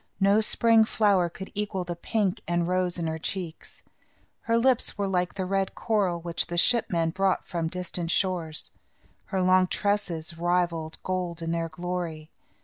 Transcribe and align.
No 0.19 0.41
spring 0.41 0.83
flower 0.83 1.29
could 1.29 1.51
equal 1.53 1.83
the 1.83 1.95
pink 1.95 2.41
and 2.47 2.67
rose 2.67 2.97
in 2.97 3.05
her 3.05 3.19
cheeks. 3.19 3.83
Her 4.41 4.57
lips 4.57 4.97
were 4.97 5.07
like 5.07 5.35
the 5.35 5.45
red 5.45 5.75
coral, 5.75 6.19
which 6.19 6.47
the 6.47 6.57
ship 6.57 6.87
men 6.89 7.11
brought 7.11 7.47
from 7.47 7.67
distant 7.67 8.09
shores. 8.09 8.71
Her 9.25 9.43
long 9.43 9.67
tresses 9.67 10.35
rivalled 10.35 10.97
gold 11.03 11.43
in 11.43 11.51
their 11.51 11.69
glory. 11.69 12.31